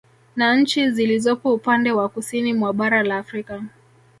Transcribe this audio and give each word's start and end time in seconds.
Na 0.35 0.55
nchi 0.55 0.91
zilizopo 0.91 1.53
upande 1.53 1.91
wa 1.91 2.09
Kusini 2.09 2.53
mwa 2.53 2.73
bara 2.73 3.03
la 3.03 3.17
Afrika 3.17 3.63